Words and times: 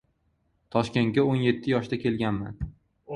Toshkentga 0.75 1.25
o‘n 1.33 1.43
yetti 1.43 1.73
yoshda 1.75 1.99
kelganman. 2.05 2.57